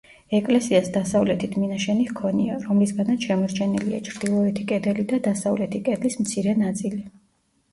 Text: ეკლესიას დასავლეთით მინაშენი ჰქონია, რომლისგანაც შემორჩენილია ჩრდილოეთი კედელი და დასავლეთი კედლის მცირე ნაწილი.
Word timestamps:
ეკლესიას 0.35 0.87
დასავლეთით 0.93 1.57
მინაშენი 1.63 2.07
ჰქონია, 2.11 2.57
რომლისგანაც 2.63 3.27
შემორჩენილია 3.27 4.01
ჩრდილოეთი 4.09 4.67
კედელი 4.73 5.07
და 5.13 5.21
დასავლეთი 5.29 5.83
კედლის 5.91 6.19
მცირე 6.25 6.59
ნაწილი. 6.65 7.05